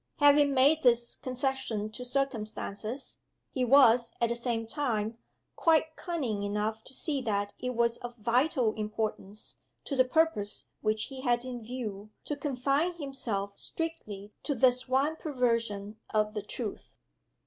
Having 0.17 0.55
made 0.55 0.81
this 0.81 1.15
concession 1.17 1.91
to 1.91 2.03
circumstances, 2.03 3.19
he 3.51 3.63
was, 3.63 4.11
at 4.19 4.29
the 4.29 4.35
same 4.35 4.65
time, 4.65 5.19
quite 5.55 5.95
cunning 5.95 6.41
enough 6.41 6.83
to 6.85 6.93
see 6.95 7.21
that 7.21 7.53
it 7.59 7.75
was 7.75 7.97
of 7.97 8.15
vital 8.17 8.73
importance 8.73 9.57
to 9.85 9.95
the 9.95 10.03
purpose 10.03 10.65
which 10.81 11.03
he 11.03 11.21
had 11.21 11.45
in 11.45 11.61
view, 11.61 12.09
to 12.25 12.35
confine 12.35 12.95
himself 12.95 13.55
strictly 13.59 14.33
to 14.41 14.55
this 14.55 14.87
one 14.89 15.17
perversion 15.17 15.99
of 16.09 16.33
the 16.33 16.41
truth. 16.41 16.97